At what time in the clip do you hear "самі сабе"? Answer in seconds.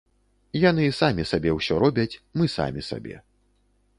0.99-1.51, 2.57-3.15